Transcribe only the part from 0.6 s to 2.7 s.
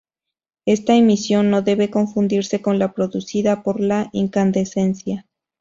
Esta emisión no debe confundirse